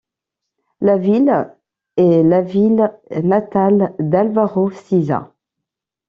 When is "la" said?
0.79-0.97, 2.23-2.41